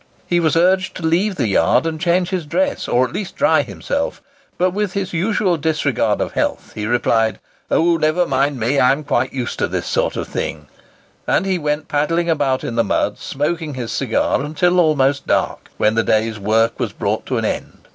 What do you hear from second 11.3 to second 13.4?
he went paddling about in the mud,